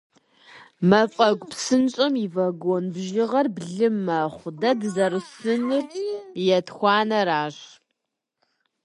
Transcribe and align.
Мафӏэгу 0.89 1.47
псынщӏэм 1.51 2.13
и 2.25 2.27
вагон 2.33 2.85
бжьыгъэр 2.93 3.47
блы 3.55 3.87
мэхъу, 4.05 4.51
дэ 4.59 4.71
дызэрысынур 4.79 5.85
етхуанэращ. 6.57 7.57